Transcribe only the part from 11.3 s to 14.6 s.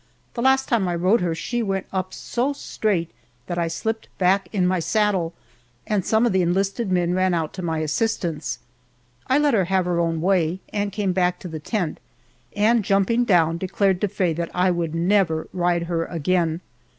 to the tent, and jumping down, declared to Faye that